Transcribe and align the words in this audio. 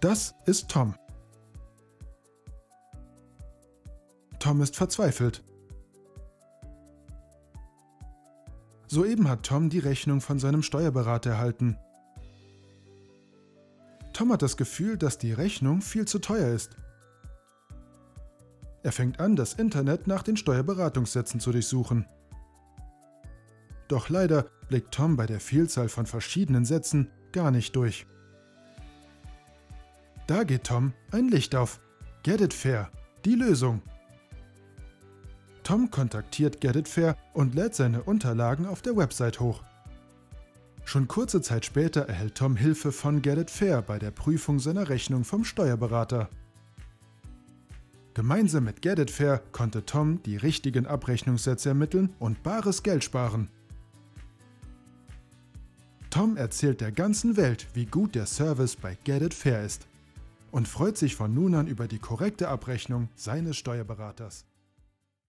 Das 0.00 0.34
ist 0.46 0.70
Tom. 0.70 0.94
Tom 4.38 4.62
ist 4.62 4.76
verzweifelt. 4.76 5.44
Soeben 8.86 9.28
hat 9.28 9.44
Tom 9.44 9.68
die 9.68 9.78
Rechnung 9.78 10.22
von 10.22 10.38
seinem 10.38 10.62
Steuerberater 10.62 11.30
erhalten. 11.30 11.76
Tom 14.14 14.32
hat 14.32 14.40
das 14.40 14.56
Gefühl, 14.56 14.96
dass 14.96 15.18
die 15.18 15.34
Rechnung 15.34 15.82
viel 15.82 16.08
zu 16.08 16.18
teuer 16.18 16.48
ist. 16.48 16.76
Er 18.82 18.92
fängt 18.92 19.20
an, 19.20 19.36
das 19.36 19.52
Internet 19.52 20.06
nach 20.06 20.22
den 20.22 20.38
Steuerberatungssätzen 20.38 21.40
zu 21.40 21.52
durchsuchen. 21.52 22.06
Doch 23.88 24.08
leider 24.08 24.46
blickt 24.68 24.94
Tom 24.94 25.16
bei 25.16 25.26
der 25.26 25.40
Vielzahl 25.40 25.90
von 25.90 26.06
verschiedenen 26.06 26.64
Sätzen 26.64 27.10
gar 27.32 27.50
nicht 27.50 27.76
durch. 27.76 28.06
Da 30.30 30.44
geht 30.44 30.62
Tom 30.62 30.92
ein 31.10 31.26
Licht 31.26 31.56
auf. 31.56 31.80
Get 32.22 32.40
it 32.40 32.54
fair, 32.54 32.88
die 33.24 33.34
Lösung. 33.34 33.82
Tom 35.64 35.90
kontaktiert 35.90 36.60
Get 36.60 36.76
It 36.76 36.86
Fair 36.86 37.16
und 37.32 37.56
lädt 37.56 37.74
seine 37.74 38.04
Unterlagen 38.04 38.64
auf 38.64 38.80
der 38.80 38.96
Website 38.96 39.40
hoch. 39.40 39.64
Schon 40.84 41.08
kurze 41.08 41.42
Zeit 41.42 41.66
später 41.66 42.02
erhält 42.02 42.36
Tom 42.36 42.54
Hilfe 42.54 42.92
von 42.92 43.22
Get 43.22 43.38
It 43.38 43.50
Fair 43.50 43.82
bei 43.82 43.98
der 43.98 44.12
Prüfung 44.12 44.60
seiner 44.60 44.88
Rechnung 44.88 45.24
vom 45.24 45.42
Steuerberater. 45.42 46.28
Gemeinsam 48.14 48.62
mit 48.62 48.82
Get 48.82 49.00
It 49.00 49.10
Fair 49.10 49.42
konnte 49.50 49.84
Tom 49.84 50.22
die 50.22 50.36
richtigen 50.36 50.86
Abrechnungssätze 50.86 51.70
ermitteln 51.70 52.14
und 52.20 52.44
bares 52.44 52.84
Geld 52.84 53.02
sparen. 53.02 53.50
Tom 56.08 56.36
erzählt 56.36 56.80
der 56.80 56.92
ganzen 56.92 57.36
Welt, 57.36 57.66
wie 57.74 57.86
gut 57.86 58.14
der 58.14 58.26
Service 58.26 58.76
bei 58.76 58.96
Get 59.02 59.22
It 59.22 59.34
Fair 59.34 59.64
ist 59.64 59.90
und 60.50 60.68
freut 60.68 60.96
sich 60.96 61.16
von 61.16 61.32
nun 61.34 61.54
an 61.54 61.66
über 61.66 61.88
die 61.88 61.98
korrekte 61.98 62.48
Abrechnung 62.48 63.08
seines 63.14 63.56
Steuerberaters. 63.56 64.49